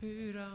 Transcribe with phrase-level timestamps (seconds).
[0.00, 0.46] Hipp hurra,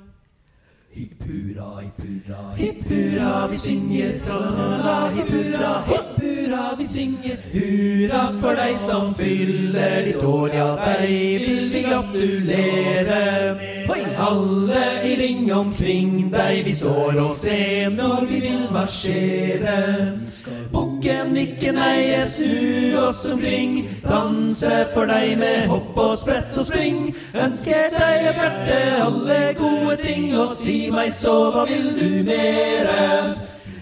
[1.81, 7.37] hipp hurra, hipp hurra, vi synger tralala, hipp hurra, hipp hurra, vi synger.
[7.51, 13.21] Hurra for deg som fyller ditt år, ja, deg vil vi gratulere.
[13.91, 19.79] Hoi, alle i ring omkring deg, vi står og ser når vi vil marsjere.
[20.71, 26.65] Bukken nikker nei, jeg snu oss omkring, danse for deg med hopp og sprett og
[26.67, 27.15] spring.
[27.35, 33.35] Ønsker deg av hjertet alle gode ting, og si meg så, hva vil du mere?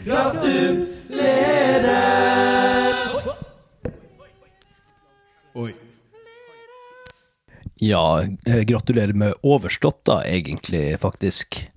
[0.08, 1.99] Gratulere.
[5.62, 5.72] Oi.
[7.82, 11.68] Ja, eh, gratulerer med overstått da, egentlig, faktisk.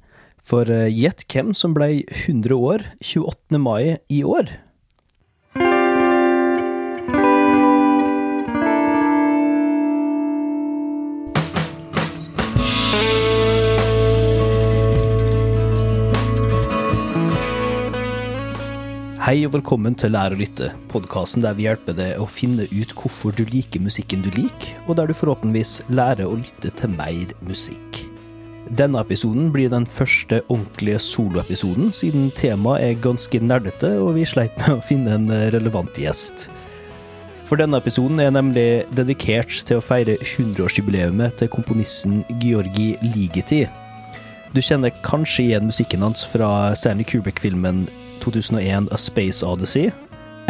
[0.45, 3.61] For eh, gjett hvem som ble 100 år 28.
[3.61, 4.64] mai i år?
[19.25, 22.91] Hei og velkommen til Lær å lytte, podkasten der vi hjelper deg å finne ut
[22.93, 27.33] hvorfor du liker musikken du liker, og der du forhåpentligvis lærer å lytte til mer
[27.41, 28.03] musikk.
[28.77, 34.61] Denne episoden blir den første ordentlige soloepisoden, siden temaet er ganske nerdete, og vi sleit
[34.61, 36.51] med å finne en relevant gjest.
[37.49, 43.65] For denne episoden er nemlig dedikert til å feire 100-årsjubileet til komponisten Georgi Ligeti.
[44.53, 47.87] Du kjenner kanskje igjen musikken hans fra Stanley Kubrick-filmen
[48.25, 49.93] 2001 A Space Odyssey,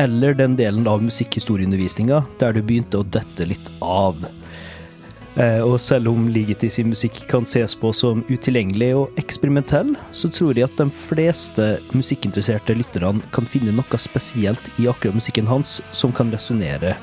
[0.00, 4.19] eller den delen av musikkhistorieundervisninga der du begynte å dette litt av.
[5.34, 10.30] Eh, og selv om Ligeti sin musikk kan ses på som utilgjengelig og eksperimentell, så
[10.30, 15.80] tror jeg at de fleste musikkinteresserte lytterne kan finne noe spesielt i akkurat musikken hans
[15.91, 16.95] som kan resonnere.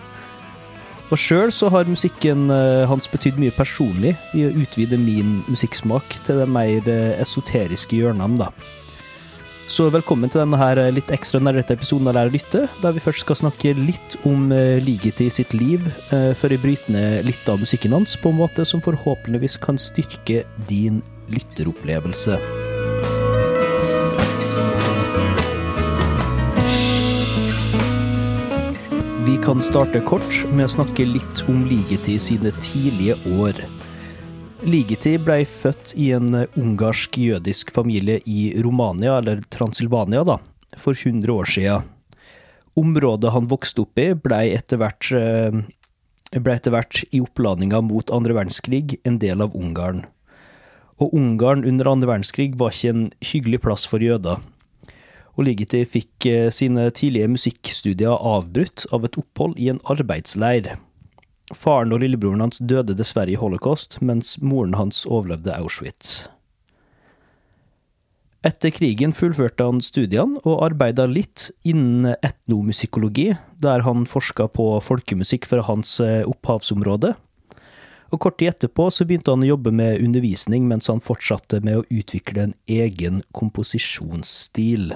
[1.11, 6.16] Og sjøl så har musikken eh, hans betydd mye personlig i å utvide min musikksmak
[6.23, 8.47] til de mer eh, esoteriske hjørnene, da.
[9.72, 13.00] Så velkommen til denne her litt ekstra nerdete episoden av Lær å lytte, der vi
[13.00, 17.48] først skal snakke litt om uh, Ligeti sitt liv, uh, før jeg bryter ned litt
[17.48, 20.99] av musikken hans på en måte som forhåpentligvis kan styrke din
[21.32, 22.36] lytteropplevelse.
[29.23, 33.64] Vi kan starte kort med å snakke litt om Ligeti sine tidlige år.
[34.61, 40.36] Ligeti ble født i en ungarsk-jødisk familie i Romania, eller Transilvania, da,
[40.77, 41.88] for 100 år siden.
[42.77, 45.10] Området han vokste opp i, ble etter hvert,
[46.38, 50.05] ble etter hvert i oppladninga mot andre verdenskrig en del av Ungarn.
[51.02, 54.45] Og Ungarn under andre verdenskrig var ikke en hyggelig plass for jøder.
[55.39, 60.76] Og Ligeti fikk sine tidlige musikkstudier avbrutt av et opphold i en arbeidsleir.
[61.58, 66.30] Faren og lillebroren hans døde dessverre i holocaust, mens moren hans overlevde Auschwitz.
[68.42, 75.45] Etter krigen fullførte han studiene og arbeida litt innen etnomusikologi, der han forska på folkemusikk
[75.45, 77.14] fra hans opphavsområde.
[78.12, 81.80] Og kort tid etterpå så begynte han å jobbe med undervisning mens han fortsatte med
[81.80, 84.95] å utvikle en egen komposisjonsstil.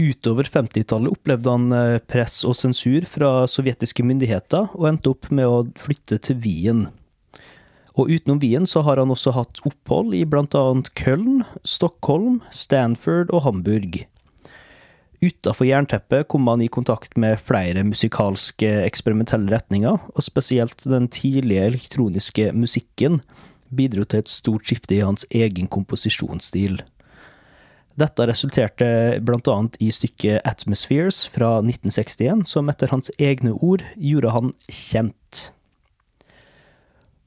[0.00, 1.74] Utover 50-tallet opplevde han
[2.08, 6.86] press og sensur fra sovjetiske myndigheter, og endte opp med å flytte til Wien.
[7.92, 13.44] Og utenom Wien så har han også hatt opphold i annet Köln, Stockholm, Stanford og
[13.44, 14.06] Hamburg.
[15.22, 21.68] Utafor jernteppet kom han i kontakt med flere musikalske eksperimentelle retninger, og spesielt den tidlige
[21.68, 23.20] elektroniske musikken
[23.72, 26.80] bidro til et stort skifte i hans egen komposisjonsstil.
[28.00, 28.86] Dette resulterte
[29.20, 35.50] annet i stykket Atmospheres fra 1961, som etter hans egne ord gjorde han kjent.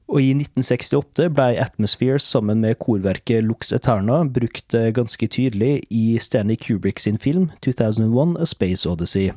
[0.06, 6.58] Og i 1968 ble Atmospheres sammen med korverket Lux Eterna brukt ganske tydelig i Stanley
[6.58, 9.32] Kubrick sin film 2001 A Space Odyssey,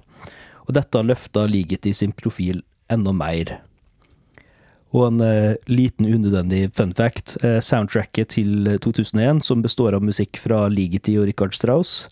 [0.68, 3.58] og dette løfta Ligeti sin profil enda mer.
[4.96, 7.36] Og en uh, liten unødvendig fun fact.
[7.44, 12.08] Uh, soundtracket til 2001, som består av musikk fra Ligeti og Richard Strauss,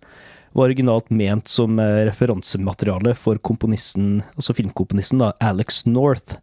[0.54, 6.38] var originalt ment som uh, referansemateriale for komponisten, altså filmkomponisten da, Alex North.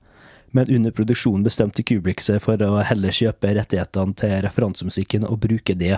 [0.54, 5.75] Men under produksjonen bestemte Kubrick seg for å heller kjøpe rettighetene til referansemusikken og bruke
[5.78, 5.96] det.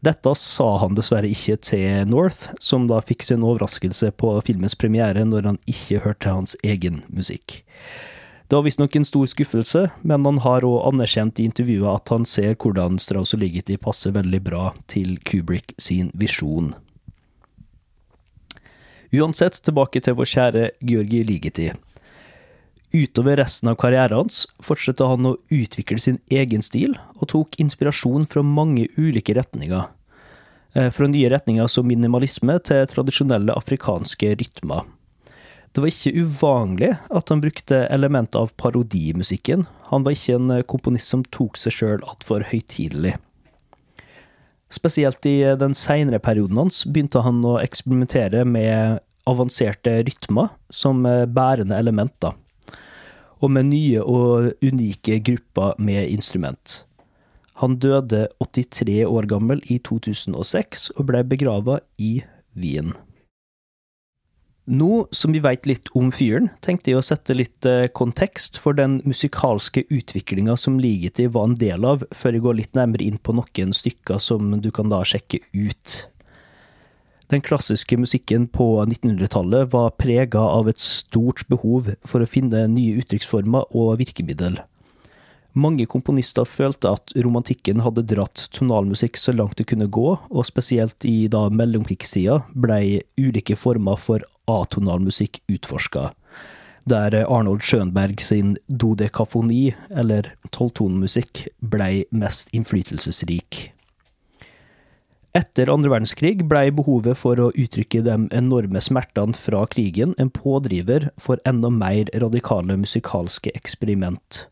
[0.00, 5.26] Dette sa han dessverre ikke til North, som da fikk sin overraskelse på filmens premiere
[5.28, 7.60] når han ikke hørte hans egen musikk.
[8.50, 12.24] Det var visstnok en stor skuffelse, men han har òg anerkjent i intervjuet at han
[12.26, 16.72] ser hvordan Strauss og Ligeti passer veldig bra til Kubrick sin visjon.
[19.14, 21.68] Uansett, tilbake til vår kjære Georgi Ligeti.
[22.90, 28.26] Utover resten av karrieren hans fortsatte han å utvikle sin egen stil, og tok inspirasjon
[28.26, 29.86] fra mange ulike retninger.
[30.74, 34.90] Eh, fra nye retninger som minimalisme til tradisjonelle afrikanske rytmer.
[35.70, 39.66] Det var ikke uvanlig at han brukte elementer av parodimusikken.
[39.92, 43.14] Han var ikke en komponist som tok seg sjøl altfor høytidelig.
[44.70, 49.00] Spesielt i den seinere perioden hans begynte han å eksperimentere med
[49.30, 52.34] avanserte rytmer som bærende elementer
[53.40, 56.82] og med nye og unike grupper med instrument.
[57.60, 62.20] Han døde 83 år gammel i 2006 og ble begrava i
[62.56, 62.94] Wien.
[64.70, 68.76] Nå som vi veit litt om fyren, tenkte jeg å sette litt eh, kontekst for
[68.78, 73.18] den musikalske utviklinga som Ligeti var en del av, før jeg går litt nærmere inn
[73.18, 75.96] på noen stykker som du kan da sjekke ut.
[77.34, 83.02] Den klassiske musikken på 1900-tallet var prega av et stort behov for å finne nye
[83.02, 84.62] uttrykksformer og virkemiddel.
[85.58, 91.06] Mange komponister følte at romantikken hadde dratt tonalmusikk så langt det kunne gå, og spesielt
[91.06, 96.10] i da mellomkrigstida blei ulike former for atonalmusikk utforska,
[96.90, 103.70] der Arnold Schönberg sin dodekafoni, eller tolvtonemusikk, blei mest innflytelsesrik.
[105.30, 111.06] Etter andre verdenskrig blei behovet for å uttrykke de enorme smertene fra krigen en pådriver
[111.22, 114.46] for enda mer radikale musikalske eksperiment.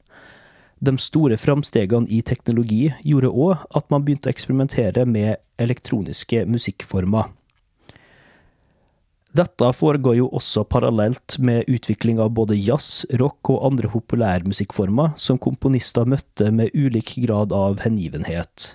[0.78, 7.26] De store framstegene i teknologi gjorde òg at man begynte å eksperimentere med elektroniske musikkformer.
[9.36, 15.40] Dette foregår jo også parallelt med utvikling av både jazz, rock og andre populærmusikkformer som
[15.40, 18.72] komponister møtte med ulik grad av hengivenhet.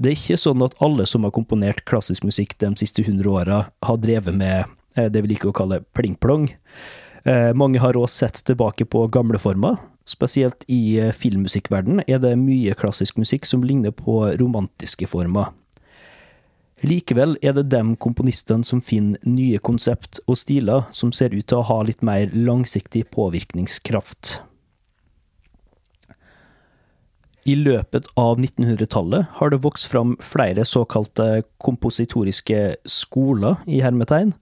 [0.00, 3.60] Det er ikke sånn at alle som har komponert klassisk musikk de siste hundre åra,
[3.84, 4.64] har drevet med
[4.96, 6.48] eh, det vi liker å kalle pling-plong.
[7.28, 9.76] Eh, mange har også sett tilbake på gamle former.
[10.08, 15.52] Spesielt i filmmusikkverdenen filmmusikkverden er det mye klassisk musikk som ligner på romantiske former.
[16.80, 21.60] Likevel er det dem komponistene som finner nye konsept og stiler som ser ut til
[21.60, 24.38] å ha litt mer langsiktig påvirkningskraft.
[27.48, 34.34] I løpet av 1900-tallet har det vokst fram flere såkalte kompositoriske skoler, i hermetegn.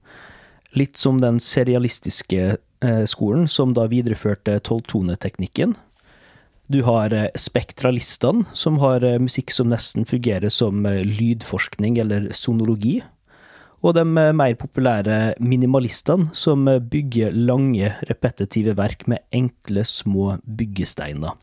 [0.79, 5.77] Litt som den serialistiske eh, skolen, som da videreførte tolvtoneteknikken.
[6.69, 12.99] Du har eh, spektralistene, som har eh, musikk som nesten fungerer som lydforskning eller sonologi.
[13.81, 21.37] Og de mer populære minimalistene, som bygger lange, repetitive verk med enkle, små byggesteiner.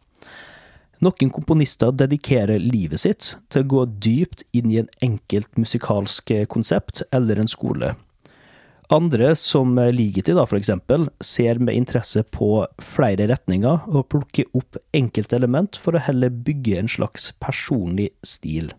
[1.01, 7.01] Noen komponister dedikerer livet sitt til å gå dypt inn i en enkelt musikalsk konsept
[7.15, 7.95] eller en skole.
[8.93, 14.77] Andre, som Ligeti, da, for eksempel, ser med interesse på flere retninger og plukker opp
[14.93, 18.69] enkelte element for å heller bygge en slags personlig stil.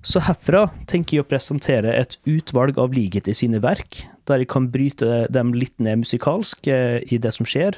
[0.00, 4.70] Så herfra tenker jeg å presentere et utvalg av Ligeti sine verk, der jeg kan
[4.72, 7.76] bryte dem litt ned musikalsk eh, i det som skjer,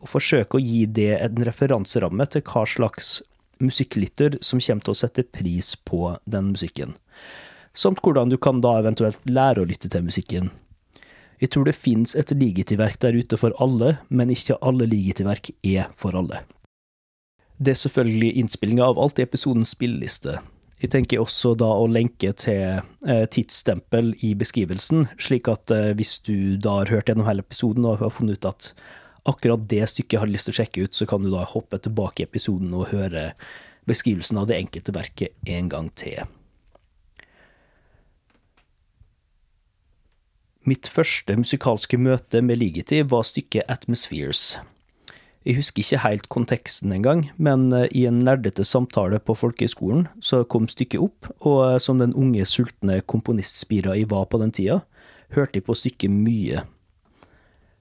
[0.00, 3.18] og forsøke å gi det en referanseramme til hva slags
[3.60, 6.94] musikklytter som kommer til å sette pris på den musikken.
[7.78, 10.50] Samt hvordan du kan da eventuelt lære å lytte til musikken.
[11.38, 15.86] Jeg tror det finnes et ligetilverk der ute for alle, men ikke alle ligetilverk er
[15.94, 16.42] for alle.
[17.58, 20.40] Det er selvfølgelig innspillinga av alt i episodens spilleliste.
[20.78, 26.20] Jeg tenker også da å lenke til eh, tidsstempel i beskrivelsen, slik at eh, hvis
[26.26, 28.72] du da har hørt gjennom hele episoden og har funnet ut at
[29.28, 32.22] akkurat det stykket har lyst til å sjekke ut, så kan du da hoppe tilbake
[32.22, 33.32] i episoden og høre
[33.90, 36.26] beskrivelsen av det enkelte verket en gang til.
[40.68, 44.58] Mitt første musikalske møte med Ligeti var stykket Atmospheres.
[45.46, 50.42] Jeg husker ikke helt konteksten engang, men eh, i en nerdete samtale på folkehøyskolen så
[50.44, 54.82] kom stykket opp, og eh, som den unge, sultne komponistspira jeg var på den tida,
[55.32, 56.66] hørte jeg på stykket mye.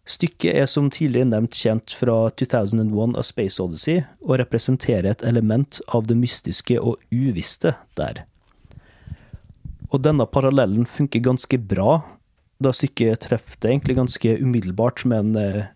[0.07, 5.81] Stykket er som tidligere nevnt kjent fra 2001 A Space Odyssey, og representerer et element
[5.91, 8.23] av det mystiske og uvisste der.
[9.91, 11.99] Og denne parallellen funker ganske bra,
[12.63, 15.67] da stykket treffer det egentlig ganske umiddelbart med en eh,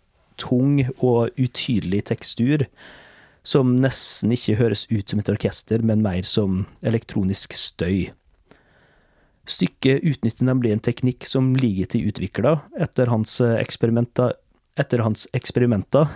[0.42, 2.66] tung og utydelig tekstur,
[3.44, 8.12] som nesten ikke høres ut som et orkester, men mer som elektronisk støy.
[9.50, 14.32] Stykket utnytter nemlig en teknikk som Ligeti utvikla etter eh,
[14.80, 16.08] etter hans eksperimenter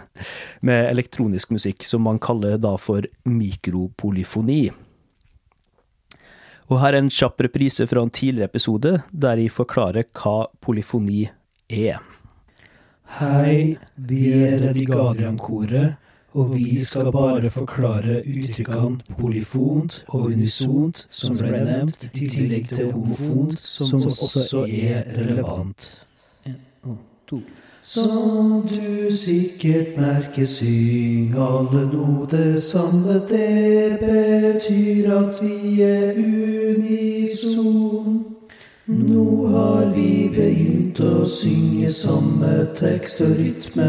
[0.61, 4.69] med elektronisk musikk, som man kaller da for mikropolyfoni.
[6.65, 11.27] Og her er en kjapp reprise fra en tidligere episode, der jeg forklarer hva polyfoni
[11.69, 11.99] er.
[13.19, 15.99] Hei, vi er Redigadian-koret,
[16.33, 22.89] og vi skal bare forklare uttrykkene polyfont og unisont, som ble nevnt, i tillegg til
[22.95, 25.85] homofont, som også er relevant.
[26.49, 26.57] En,
[27.29, 27.43] to.
[27.87, 32.25] Som du sikkert merker, syng alle nå
[32.57, 33.21] samme.
[33.29, 37.75] Det betyr at vi er unison.
[38.87, 43.87] Nå har vi begynt å synge samme tekst og rytme,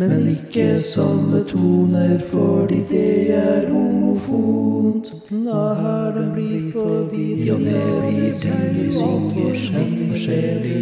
[0.00, 5.10] men ikke samme toner, fordi det er homofont.
[5.44, 7.44] La her det blir forvirrende.
[7.44, 10.78] Ja, det blir til vi synger forskjellig.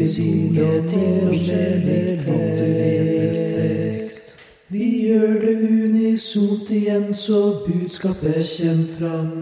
[0.00, 4.34] Vi synger til og med litt annerledes tekst.
[4.74, 9.32] Vi gjør det unisont igjen, så budskapet kommer fram.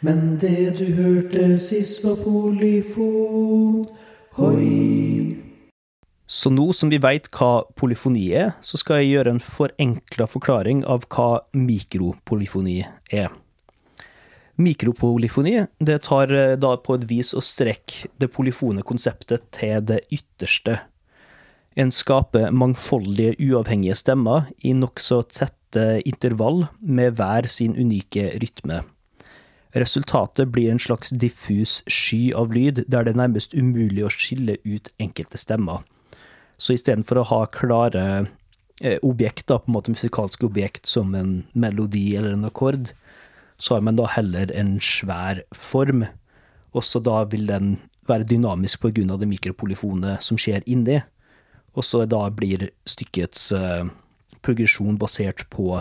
[0.00, 3.84] Men det du hørte sist var polyfon.
[4.38, 5.36] Hoi.
[6.30, 10.84] Så nå som vi veit hva polyfoni er, så skal jeg gjøre en forenkla forklaring
[10.88, 12.78] av hva mikropolyfoni
[13.12, 13.28] er.
[14.60, 20.02] Mikropolyfoni det tar eh, da på et vis å strekke det polyfone konseptet til det
[20.12, 20.78] ytterste.
[21.76, 28.80] En skaper mangfoldige, uavhengige stemmer i nokså tette intervall med hver sin unike rytme.
[29.72, 34.56] Resultatet blir en slags diffus sky av lyd, der det er nærmest umulig å skille
[34.66, 35.84] ut enkelte stemmer.
[36.58, 38.06] Så istedenfor å ha klare
[38.82, 42.90] eh, objekter, på en måte musikalske objekt som en melodi eller en akkord,
[43.60, 46.02] så har man da heller en svær form.
[46.74, 47.76] Også da vil den
[48.10, 50.98] være dynamisk av det mikropolyfone som skjer inni.
[51.78, 53.86] Og så da blir stykkets uh,
[54.42, 55.78] progresjon basert på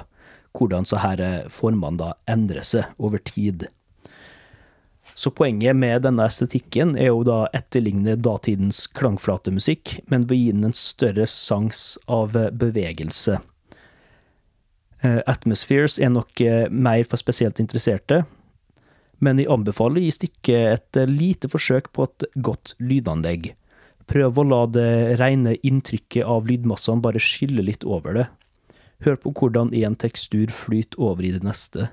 [0.53, 3.67] hvordan så her eh, formene da endrer seg over tid.
[5.15, 10.51] Så poenget med denne estetikken er jo da etterligne datidens klangflatemusikk, men ved å gi
[10.55, 13.39] den en større sans av bevegelse.
[15.01, 18.23] Eh, Atmospheres er nok eh, mer for spesielt interesserte,
[19.23, 23.53] men jeg anbefaler gi stykket et eh, lite forsøk på et godt lydanlegg.
[24.09, 24.89] Prøv å la det
[25.21, 28.27] rene inntrykket av lydmassene bare skylle litt over det.
[29.05, 31.87] Hør på hvordan en tekstur flyter over i det neste.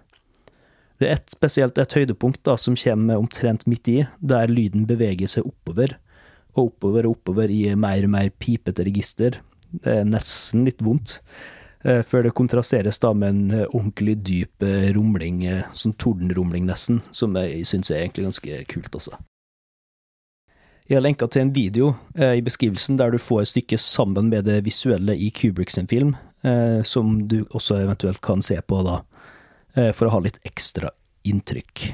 [0.96, 5.28] Det er et, spesielt et høydepunkt da, som kommer omtrent midt i, der lyden beveger
[5.28, 5.98] seg oppover,
[6.56, 9.40] og oppover og oppover i mer og mer pipete register.
[9.76, 11.18] Det er nesten litt vondt,
[11.84, 15.44] eh, før det kontrasteres da med en eh, ordentlig dyp eh, rumling,
[15.76, 19.18] sånn tordenrumling nesten, som jeg syns er egentlig ganske kult, altså.
[20.86, 24.44] Jeg har lenka til en video i beskrivelsen der du får et stykke sammen med
[24.46, 26.12] det visuelle i Kubrick sin film,
[26.86, 29.00] som du også eventuelt kan se på da
[29.76, 30.88] for å ha litt ekstra
[31.28, 31.90] inntrykk.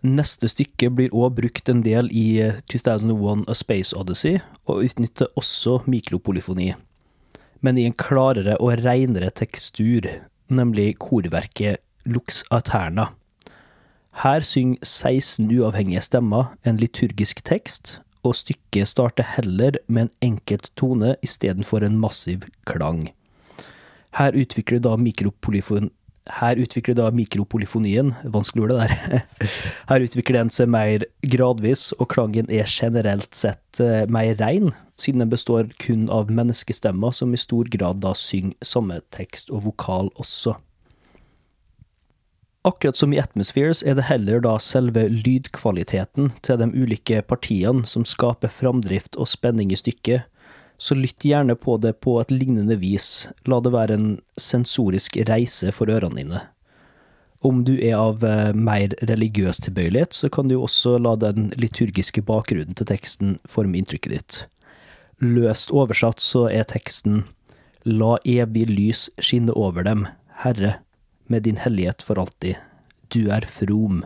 [0.00, 2.40] Neste stykke blir òg brukt en del i
[2.72, 6.70] 2001 A Space Odyssey, og utnytter også mikropolyfoni,
[7.60, 10.08] men i en klarere og reinere tekstur,
[10.48, 13.10] nemlig korverket Lux Aterna.
[14.24, 20.72] Her synger 16 uavhengige stemmer en liturgisk tekst, og stykket starter heller med en enkelt
[20.80, 23.10] tone istedenfor en massiv klang.
[24.18, 25.90] Her utvikler da mikropolyfon
[26.38, 29.24] her utvikler da mikropolyfonien, vanskelig ord det der,
[29.90, 35.24] her utvikler den seg mer gradvis, og klangen er generelt sett eh, mer rein, siden
[35.24, 40.12] den består kun av menneskestemmer som i stor grad da synger samme tekst og vokal
[40.20, 40.56] også.
[42.68, 48.04] Akkurat som i Atmospheres er det heller da selve lydkvaliteten til de ulike partiene som
[48.04, 50.28] skaper framdrift og spenning i stykket,
[50.80, 55.72] så lytt gjerne på det på et lignende vis, la det være en sensorisk reise
[55.76, 56.40] for ørene dine.
[57.44, 62.24] Om du er av eh, mer religiøs tilbøyelighet, så kan du også la den liturgiske
[62.28, 64.40] bakgrunnen til teksten forme inntrykket ditt.
[65.20, 67.24] Løst oversatt så er teksten
[67.84, 70.04] La evig lys skinne over dem,
[70.42, 70.74] Herre,
[71.32, 72.56] med din hellighet for alltid.
[73.08, 74.02] Du er from.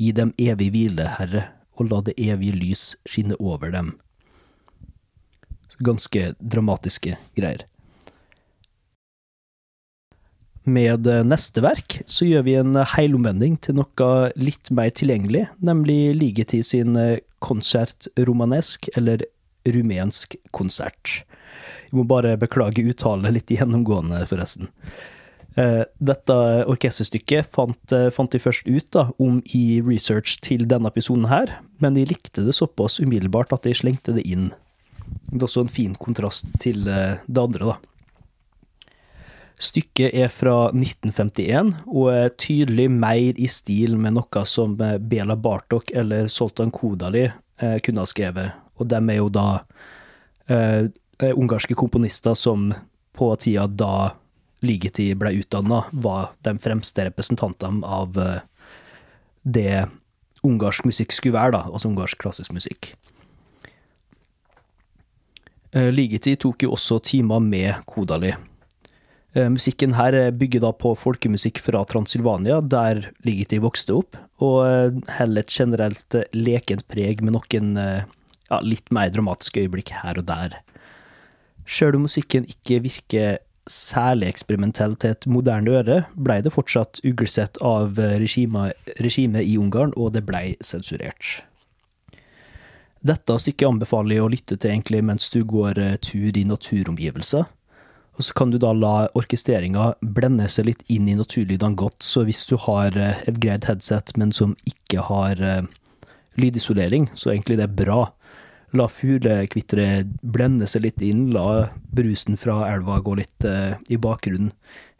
[0.00, 3.92] Gi dem evig hvile, Herre, og la det evige lys skinne over dem.
[5.82, 7.64] Ganske dramatiske greier.
[10.64, 16.64] Med neste verk så gjør vi en heilomvending til noe litt mer tilgjengelig, nemlig Ligetid
[16.64, 16.96] sin
[17.44, 19.26] konsert romanesk, eller
[19.68, 21.20] rumensk konsert.
[21.90, 24.70] Jeg må bare beklage uttale litt gjennomgående, forresten.
[25.54, 31.28] Eh, dette orkesterstykket fant, fant de først ut da, om i research til denne episoden
[31.30, 34.48] her, men de likte det såpass umiddelbart at de slengte det inn
[35.30, 37.94] det er også en fin kontrast til eh, det andre, da.
[39.64, 45.36] Stykket er fra 1951 og er tydelig mer i stil med noe som eh, Bela
[45.38, 49.46] Bartok eller Soltan Kodali eh, kunne ha skrevet, og dem er jo da
[50.50, 50.90] eh,
[51.30, 52.72] ungarske komponister som
[53.14, 54.10] på tida da
[54.64, 58.16] Ligeti ble utdanna, var de fremste representantene av
[59.44, 59.84] det
[60.44, 62.94] ungarsk musikk skulle være, da, altså ungarsk klassisk musikk.
[65.74, 68.30] Eh, Ligeti tok jo også timer med Kodali.
[69.34, 75.00] Eh, Musikken her eh, bygger da på folkemusikk fra Transilvania, der Ligeti vokste opp, og
[75.16, 80.60] heller et generelt lekent preg med noen ja, litt mer dramatiske øyeblikk her og der.
[81.64, 83.40] Sjøl om musikken ikke virker
[83.70, 89.94] særlig eksperimentell til et moderne øre, blei det fortsatt uglesett av regimet, regime i Ungarn,
[89.96, 91.40] og det blei sensurert.
[93.04, 97.44] Dette stykket anbefaler jeg å lytte til egentlig mens du går eh, tur i naturomgivelser.
[98.14, 102.22] Og så kan du da la orkestreringa blende seg litt inn i naturlydene godt, så
[102.24, 105.66] hvis du har eh, et greit headset, men som ikke har eh,
[106.40, 108.06] lydisolering, så er egentlig det bra.
[108.74, 113.46] La fuglekvitteret blende seg litt inn, la brusen fra elva gå litt
[113.92, 114.50] i bakgrunnen.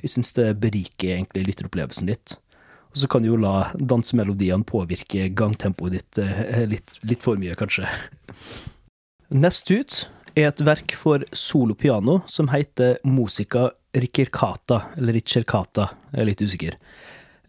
[0.04, 2.36] Jeg syns det beriker egentlig lytteropplevelsen litt.
[2.94, 7.56] Og så kan du jo la dansemelodiene påvirke gangtempoet ditt eh, litt, litt for mye,
[7.58, 7.88] kanskje.
[9.34, 10.04] Nest ut
[10.38, 16.78] er et verk for solopiano som heter Musica Ricercata, eller Ricercata, jeg er litt usikker.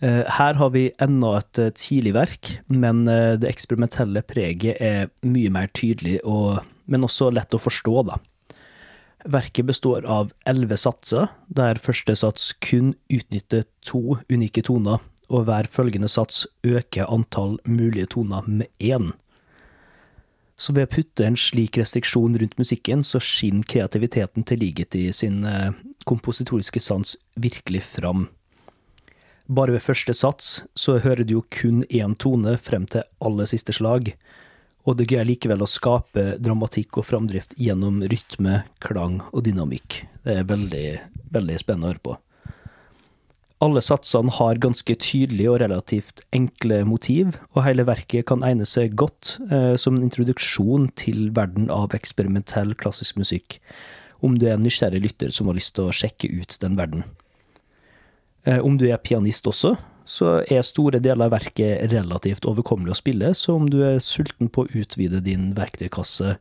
[0.02, 5.54] Eh, Her har vi enda et eh, tidlig verk, men det eksperimentelle preget er mye
[5.54, 8.18] mer tydelig, og, men også lett å forstå, da.
[9.30, 15.70] Verket består av elleve satser, der første sats kun utnytter to unike toner, og hver
[15.72, 19.12] følgende sats øker antall mulige toner med én.
[20.58, 25.44] Så ved å putte en slik restriksjon rundt musikken, så skinner kreativiteten til Ligeti sin
[25.44, 25.74] eh,
[26.08, 28.30] kompositoriske sans virkelig fram.
[29.46, 33.76] Bare ved første sats så hører du jo kun én tone frem til aller siste
[33.76, 34.14] slag,
[34.86, 40.04] og det greier likevel å skape dramatikk og framdrift gjennom rytme, klang og dynamikk.
[40.26, 40.88] Det er veldig,
[41.34, 42.18] veldig spennende å høre på.
[43.66, 48.94] Alle satsene har ganske tydelige og relativt enkle motiv, og hele verket kan egne seg
[49.00, 53.58] godt eh, som en introduksjon til verden av eksperimentell klassisk musikk,
[54.22, 57.08] om du er en nysgjerrig lytter som har lyst til å sjekke ut den verden.
[58.46, 59.74] Eh, om du er pianist også,
[60.06, 64.52] så er store deler av verket relativt overkommelig å spille, så om du er sulten
[64.52, 66.36] på å utvide din verktøykasse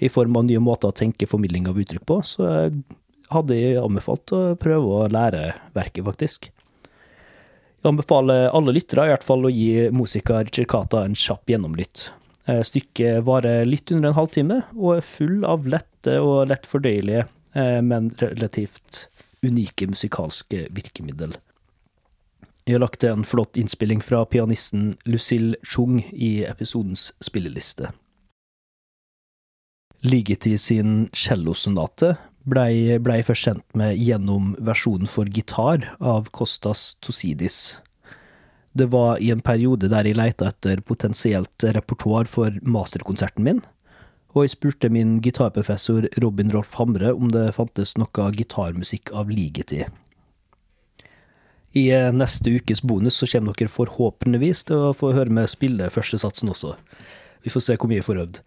[0.00, 2.48] i form av nye måter å tenke formidling av uttrykk på, så
[3.32, 6.52] hadde jeg anbefalt å prøve å lære verket, faktisk.
[7.82, 12.12] Jeg anbefaler alle lyttere i hvert fall å gi Musiker Ricercata en kjapp gjennomlytt.
[12.46, 17.24] Eh, Stykket varer litt under en halvtime, og er full av lette og lett fordøyelige,
[17.58, 19.08] eh, men relativt
[19.42, 21.34] unike musikalske virkemiddel.
[22.62, 27.90] Jeg har lagt en flott innspilling fra pianisten Lucille Chung i episodens spilleliste.
[30.06, 32.14] Ligeti sin cellosonate
[32.48, 37.78] blei ble først kjent med gjennom versjonen for gitar av Kostas Tosidis.
[38.72, 43.60] Det var i en periode der jeg leita etter potensielt repertoar for masterkonserten min,
[44.32, 49.84] og jeg spurte min gitarprofessor Robin Rolf Hamre om det fantes noe gitarmusikk av Ligeti.
[51.72, 55.88] I I neste ukes bonus så kommer dere forhåpentligvis til å få høre meg spille
[55.92, 56.74] første satsen også.
[57.44, 58.40] Vi får se hvor mye jeg får øvd.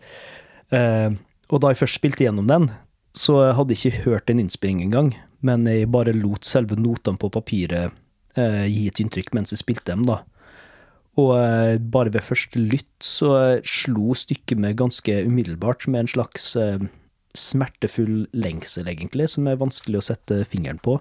[0.78, 1.16] Eh,
[1.50, 2.70] og da jeg først spilte gjennom den,
[3.16, 5.14] så jeg hadde ikke hørt en innspilling engang,
[5.46, 7.94] men jeg bare lot selve notene på papiret
[8.36, 10.22] eh, gi et inntrykk mens jeg spilte dem, da.
[11.22, 16.52] Og eh, bare ved første lytt så slo stykket meg ganske umiddelbart med en slags
[16.60, 16.88] eh,
[17.36, 20.98] smertefull lengsel, egentlig, som er vanskelig å sette fingeren på.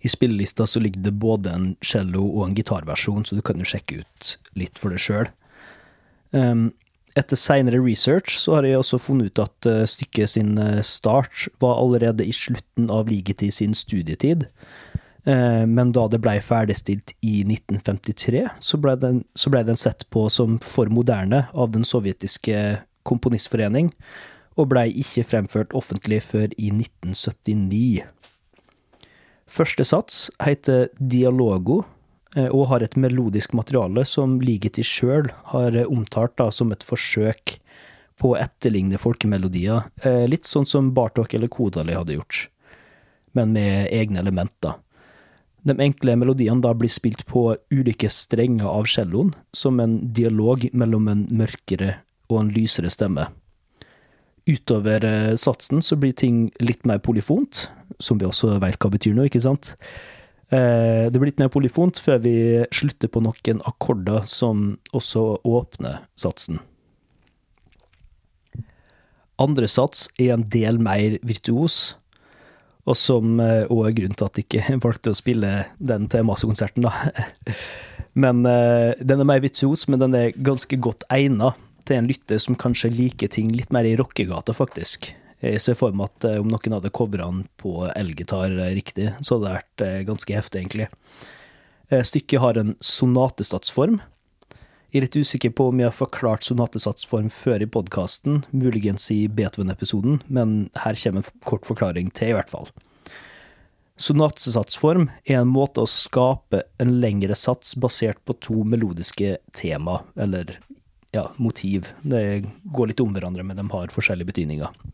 [0.00, 3.66] I spillelista så ligger det både en cello og en gitarversjon, så du kan jo
[3.68, 5.30] sjekke ut litt for deg sjøl.
[6.30, 6.68] Um,
[7.18, 11.48] etter seinere research så har jeg også funnet ut at eh, stykket sin eh, start
[11.62, 14.46] var allerede i slutten av Ligeti sin studietid.
[15.26, 20.28] Eh, Men da det blei ferdigstilt i 1953, så blei den, ble den sett på
[20.32, 22.78] som for moderne av den sovjetiske
[23.08, 23.92] komponistforening,
[24.58, 28.06] og blei ikke fremført offentlig før i 1979.
[29.48, 31.82] Første sats heter Dialogo,
[32.52, 37.56] og har et melodisk materiale som Ligeti sjøl har eh, omtalt da, som et forsøk
[38.18, 42.48] på å etterligne folkemelodier, eh, litt sånn som Bartok eller Kodali hadde gjort,
[43.38, 44.76] men med egne elementer.
[45.66, 51.08] De enkle melodiene da blir spilt på ulike strenger av celloen, som en dialog mellom
[51.10, 53.28] en mørkere og en lysere stemme.
[54.48, 57.66] Utover eh, satsen så blir ting litt mer polyfont,
[58.00, 59.74] som vi også veit hva betyr nå, ikke sant?
[60.50, 62.34] Eh, Det blir litt mer polyfont før vi
[62.72, 66.60] slutter på noen akkorder som også åpner satsen.
[69.38, 71.96] Andre sats er en del mer virtuos,
[72.88, 76.88] og som òg er grunnen til at jeg ikke valgte å spille den til massekonserten,
[76.88, 77.54] da.
[78.22, 81.52] Men den er mer virtuos, men den er ganske godt egna
[81.86, 85.12] til en lytter som kanskje liker ting litt mer i rockegata, faktisk.
[85.44, 89.46] Jeg ser for meg at om noen hadde covra den på elgitar riktig, så hadde
[89.46, 90.88] det vært ganske heftig, egentlig.
[91.88, 94.00] Stykket har en sonatestatsform.
[94.88, 99.26] Jeg er litt usikker på om jeg har forklart sonatesatsform før i podkasten, muligens i
[99.28, 102.70] Beethoven-episoden, men her kommer en kort forklaring til, i hvert fall.
[104.00, 110.56] Sonatesatsform er en måte å skape en lengre sats basert på to melodiske tema, eller
[111.12, 111.92] ja, motiv.
[112.00, 114.87] Det går litt om hverandre, men de har forskjellige betydninger.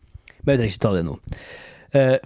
[0.45, 1.15] Men jeg trenger ikke ta det nå.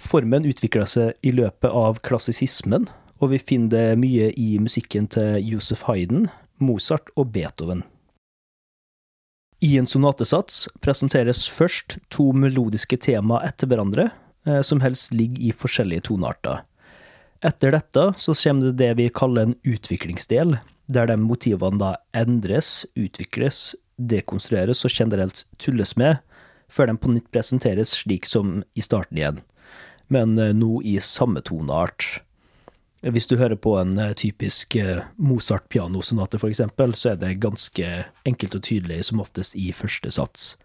[0.02, 2.88] Formen utvikla seg i løpet av klassisismen,
[3.20, 6.28] og vi finner det mye i musikken til Josef Hayden,
[6.60, 7.84] Mozart og Beethoven.
[9.60, 14.08] I en sonatesats presenteres først to melodiske tema etter hverandre,
[14.64, 16.64] som helst ligger i forskjellige tonearter.
[17.46, 22.88] Etter dette så kommer det det vi kaller en utviklingsdel, der de motivene da endres,
[23.00, 26.24] utvikles, dekonstrueres og generelt tulles med,
[26.70, 29.44] før den på nytt presenteres slik som i starten igjen,
[30.08, 32.22] men nå i samme toneart.
[33.00, 34.76] Hvis du hører på en typisk
[35.16, 37.92] Mozart-pianosonate, for eksempel, så er det ganske
[38.28, 40.58] enkelt og tydelig, som oftest i første sats,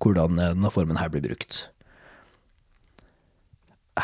[0.00, 1.66] hvordan denne formen her blir brukt.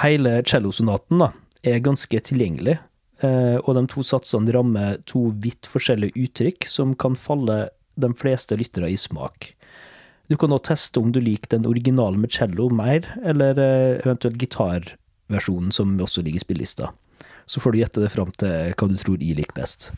[0.03, 1.25] Hele cellosonaten
[1.65, 2.77] er ganske tilgjengelig,
[3.25, 8.93] og de to satsene rammer to vidt forskjellige uttrykk som kan falle de fleste lyttere
[8.93, 9.55] i smak.
[10.31, 15.75] Du kan nå teste om du liker den originale med cello mer, eller eventuelt gitarversjonen
[15.75, 16.93] som også ligger i spillelista
[17.51, 19.91] så får du gjette det fram til hva du tror jeg liker best.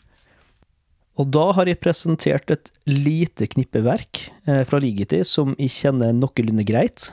[1.21, 4.23] Og da har jeg presentert et lite knippe verk
[4.65, 7.11] fra Ligeti som jeg kjenner noenlunde greit.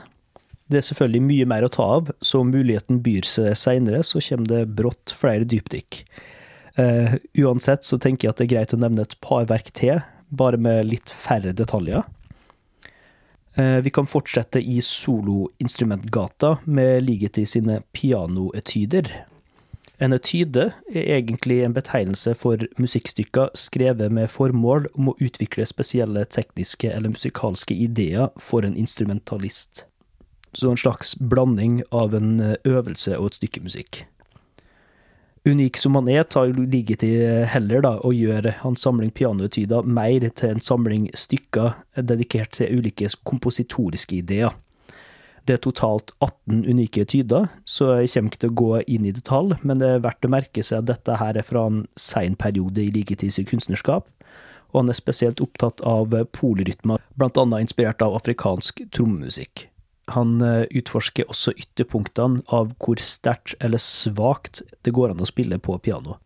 [0.71, 4.23] Det er selvfølgelig mye mer å ta av, så om muligheten byr seg seinere, så
[4.23, 5.99] kommer det brått flere dypdykk.
[6.79, 9.99] Uh, uansett så tenker jeg at det er greit å nevne et par verk til,
[10.31, 12.07] bare med litt færre detaljer.
[13.59, 19.11] Uh, vi kan fortsette i soloinstrumentgata med Ligeti sine pianoetyder.
[20.01, 26.23] En etyde er egentlig en betegnelse for musikkstykker skrevet med formål om å utvikle spesielle
[26.25, 29.83] tekniske eller musikalske ideer for en instrumentalist.
[30.57, 34.01] Så en slags blanding av en øvelse og et stykke musikk.
[35.41, 37.15] Unik som han er, tar Ligeti
[37.49, 43.09] heller da å gjøre hans samling pianoetyder mer til en samling stykker dedikert til ulike
[43.25, 44.53] kompositoriske ideer.
[45.49, 49.15] Det er totalt 18 unike tyder, så jeg kommer ikke til å gå inn i
[49.15, 52.37] detalj, men det er verdt å merke seg at dette her er fra en sein
[52.37, 54.05] periode i Ligetids kunstnerskap,
[54.71, 59.70] og han er spesielt opptatt av polrytmer, annet inspirert av afrikansk trommemusikk.
[60.15, 65.77] Han utforsker også ytterpunktene av hvor sterkt eller svakt det går an å spille på
[65.83, 66.17] piano.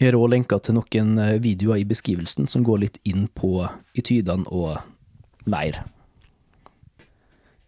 [0.00, 3.62] Jeg òg lenka til noen videoer i beskrivelsen som går litt inn på
[3.94, 4.80] etydene og
[5.46, 5.84] mer.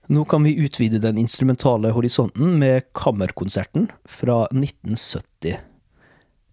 [0.07, 5.57] Nå kan vi utvide den instrumentale horisonten med Kammerkonserten fra 1970.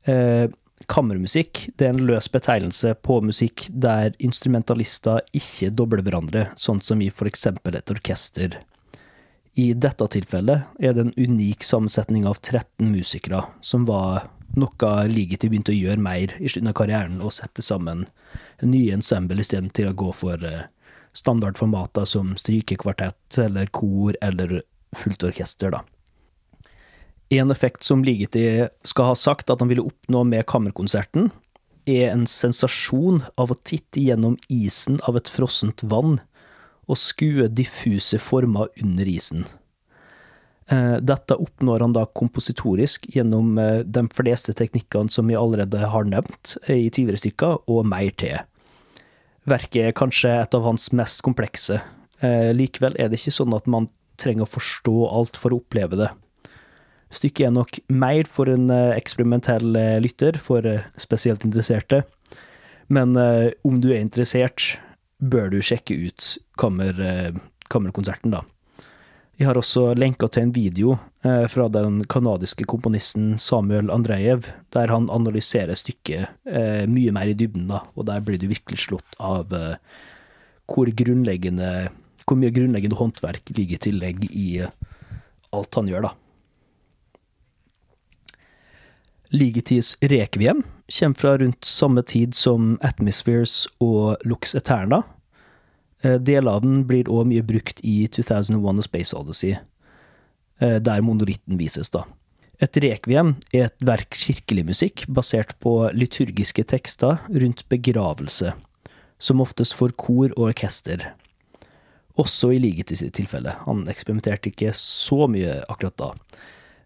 [0.10, 0.45] Eh,
[0.91, 7.02] kammermusikk det er en løs betegnelse på musikk der instrumentalister ikke dobler hverandre, sånn som
[7.02, 8.60] i eksempel et orkester.
[9.54, 15.50] I dette tilfellet er det en unik sammensetning av 13 musikere, som var noe Ligeti
[15.50, 18.06] begynte å gjøre mer i slutten av karrieren, og sette sammen
[18.60, 20.67] en ny ensemble istedenfor å gå for eh,
[21.13, 24.62] standardformater som strykekvartett eller kor eller
[24.98, 25.84] fullt orkester, da.
[27.34, 31.32] En effekt som Ligeti skal ha sagt at han ville oppnå med kammerkonserten,
[31.89, 36.19] er en sensasjon av å titte gjennom isen av et frossent vann
[36.86, 39.48] og skue diffuse former under isen.
[40.72, 46.08] Eh, dette oppnår han da kompositorisk gjennom eh, de fleste teknikkene som vi allerede har
[46.08, 48.39] nevnt i tidligere stykker, og mer til.
[49.50, 51.82] Verket er kanskje et av hans mest komplekse.
[52.24, 53.89] Eh, likevel er det ikke sånn at man
[54.22, 56.12] trenger å forstå alt for å oppleve det.
[57.13, 62.04] Stykket er nok mer for en eh, eksperimentell eh, lytter, for eh, spesielt interesserte.
[62.93, 63.15] Men
[63.63, 64.76] om du er interessert,
[65.17, 66.26] bør du sjekke ut
[66.60, 66.97] kammer,
[67.71, 68.41] kammerkonserten, da.
[69.39, 75.08] Jeg har også lenka til en video fra den kanadiske komponisten Samuel Andrejev, der han
[75.10, 76.28] analyserer stykket
[76.91, 80.91] mye mer i dybden, da, og der blir du virkelig slått av hvor
[82.28, 84.49] Hvor mye grunnleggende håndverk ligger i tillegg i
[85.56, 86.13] alt han gjør, da.
[89.34, 90.62] Ligetids Rekviem
[91.00, 95.02] kommer fra rundt samme tid som Atmospheres og Lux Eterna.
[96.04, 99.58] Eh, Deler av den blir òg mye brukt i 2001 A Space Odyssey,
[100.62, 102.04] eh, der monolitten vises, da.
[102.62, 108.54] Et rekviem er et verk kirkelig musikk basert på liturgiske tekster rundt begravelse,
[109.17, 111.10] som oftest for kor og orkester.
[112.22, 113.58] Også i Ligetis tilfelle.
[113.65, 116.13] Han eksperimenterte ikke så mye akkurat da.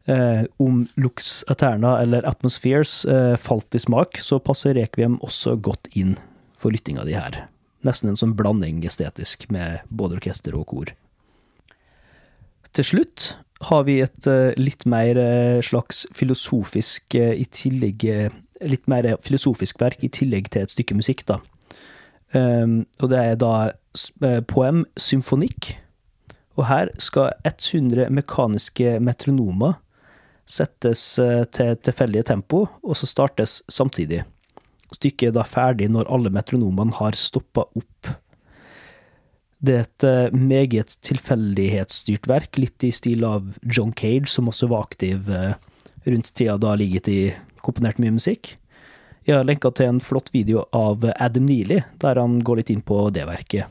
[0.08, 5.90] Eh, om Lux Aterna eller Atmospheres eh, falt i smak, så passer Rekviem også godt
[6.00, 6.16] inn
[6.56, 7.42] for lyttinga di her.
[7.84, 10.94] Nesten en sånn blanding estetisk med både orkester og kor.
[12.72, 13.34] Til slutt
[13.68, 18.06] har vi et eh, litt mer eh, slags filosofisk eh, i tillegg
[18.58, 21.36] Litt mer filosofisk verk i tillegg til et stykke musikk, da.
[22.34, 25.76] Um, og det er da poem symfonikk.
[26.58, 29.78] Og her skal 100 mekaniske metronomer
[30.48, 34.24] settes eh, til tilfeldige tempo, og så startes samtidig.
[34.96, 38.12] Stykket er da ferdig når alle metronomene har stoppa opp.
[39.60, 44.70] Det er et eh, meget tilfeldighetsstyrt verk, litt i stil av John Cage, som også
[44.72, 45.58] var aktiv eh,
[46.08, 47.20] rundt tida da ligget i
[47.66, 48.56] komponert mye musikk.
[49.28, 52.86] Jeg har lenka til en flott video av Adam Neely, der han går litt inn
[52.86, 53.68] på det verket.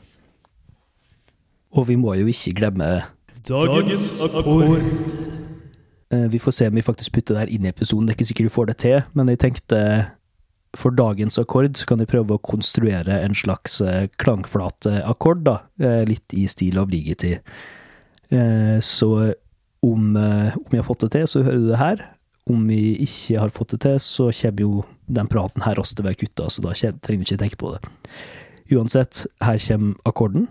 [1.73, 2.91] Og vi må jo ikke glemme
[3.47, 5.36] Dagens akkord.
[6.11, 8.05] Eh, Vi får se om vi faktisk putter det her inn i episoden.
[8.07, 9.81] Det er ikke sikkert vi får det til, men jeg tenkte
[10.77, 15.57] for dagens akkord så kan vi prøve å konstruere en slags eh, klangflateakkord, da.
[15.79, 17.37] eh, Litt i stil av Ligeti.
[18.29, 19.33] Eh, Så
[19.83, 22.05] om, eh, om jeg har fått det til, så hører du det her.
[22.49, 26.05] Om vi ikke har fått det til, så kommer jo den praten her også til
[26.05, 27.81] å være kutta, så da trenger du ikke tenke på det.
[28.71, 30.47] Uansett, her kommer akkorden.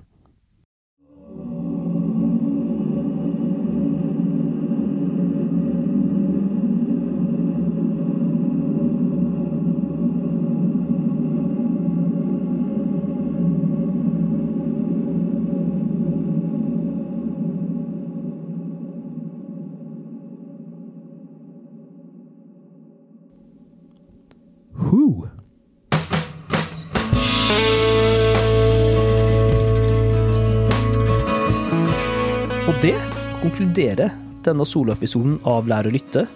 [33.57, 34.11] Konkluderer
[34.45, 36.27] denne soloepisoden av Lær å lytte.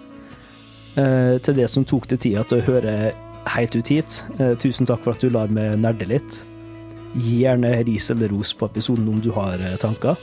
[0.97, 3.13] Eh, til det som tok deg tida til å høre
[3.53, 6.41] helt ut hit, eh, tusen takk for at du lar meg nerde litt.
[7.13, 10.17] Gi gjerne ris eller ros på episoden om du har eh, tanker.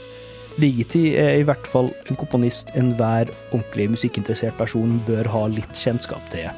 [0.59, 6.29] Ligeti er i hvert fall en komponist enhver ordentlig musikkinteressert person bør ha litt kjennskap
[6.29, 6.49] til.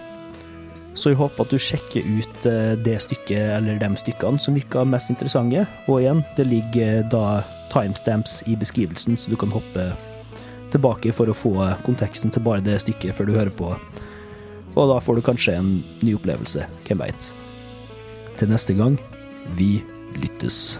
[0.95, 2.43] Så jeg håper at du sjekker ut
[2.83, 5.67] det stykket eller de stykkene som virker mest interessante.
[5.87, 9.93] Og igjen, det ligger da timestamps i beskrivelsen, så du kan hoppe
[10.73, 11.53] tilbake for å få
[11.85, 13.73] konteksten til bare det stykket før du hører på.
[14.71, 17.31] Og da får du kanskje en ny opplevelse, hvem veit.
[18.39, 18.95] Til neste gang,
[19.59, 19.81] vi
[20.21, 20.79] lyttes.